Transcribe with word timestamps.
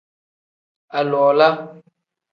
Aliwala. 0.97 1.47